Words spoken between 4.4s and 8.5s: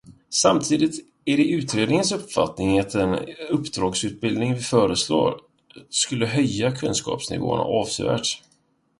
vi föreslår skulle höja kunskapsnivån avsevärt.